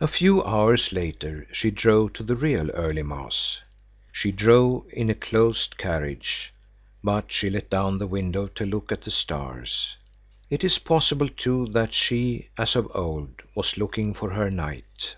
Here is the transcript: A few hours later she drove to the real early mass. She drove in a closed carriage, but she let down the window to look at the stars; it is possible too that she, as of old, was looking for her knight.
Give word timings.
A 0.00 0.08
few 0.08 0.42
hours 0.42 0.94
later 0.94 1.46
she 1.52 1.70
drove 1.70 2.14
to 2.14 2.22
the 2.22 2.34
real 2.34 2.70
early 2.70 3.02
mass. 3.02 3.58
She 4.10 4.32
drove 4.32 4.86
in 4.90 5.10
a 5.10 5.14
closed 5.14 5.76
carriage, 5.76 6.54
but 7.04 7.30
she 7.30 7.50
let 7.50 7.68
down 7.68 7.98
the 7.98 8.06
window 8.06 8.46
to 8.46 8.64
look 8.64 8.90
at 8.90 9.02
the 9.02 9.10
stars; 9.10 9.98
it 10.48 10.64
is 10.64 10.78
possible 10.78 11.28
too 11.28 11.66
that 11.72 11.92
she, 11.92 12.48
as 12.56 12.74
of 12.74 12.90
old, 12.94 13.42
was 13.54 13.76
looking 13.76 14.14
for 14.14 14.30
her 14.30 14.50
knight. 14.50 15.16